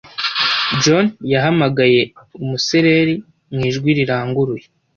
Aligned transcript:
John 0.83 1.05
yahamagaye 1.31 2.01
umusereri 2.43 3.15
mu 3.53 3.61
ijwi 3.69 3.89
riranguruye. 3.97 4.65